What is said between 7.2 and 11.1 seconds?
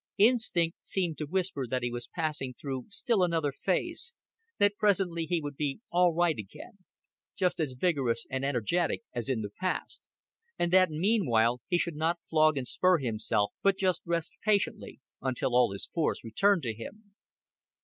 just as vigorous and energetic as in the past; and that